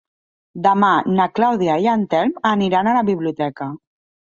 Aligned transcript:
Demà 0.67 0.89
na 1.19 1.27
Clàudia 1.41 1.77
i 1.85 1.91
en 1.93 2.07
Telm 2.15 2.33
aniran 2.55 2.91
a 2.95 2.99
la 2.99 3.07
biblioteca. 3.13 3.71